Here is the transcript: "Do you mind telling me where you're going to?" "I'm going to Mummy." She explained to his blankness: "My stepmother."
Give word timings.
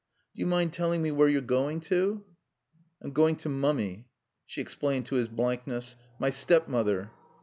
"Do 0.33 0.39
you 0.39 0.47
mind 0.47 0.73
telling 0.73 1.03
me 1.03 1.11
where 1.11 1.29
you're 1.29 1.41
going 1.41 1.79
to?" 1.81 2.23
"I'm 3.03 3.11
going 3.13 3.35
to 3.35 3.49
Mummy." 3.49 4.07
She 4.47 4.59
explained 4.59 5.05
to 5.05 5.15
his 5.17 5.27
blankness: 5.27 5.95
"My 6.17 6.31
stepmother." 6.31 7.11